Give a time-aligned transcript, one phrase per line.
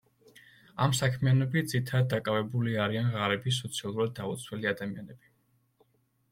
[0.85, 5.35] ამ საქმიანობით ძირითადად დაკავებული არიან ღარიბი, სოციალურად დაუცველი ადამიანები.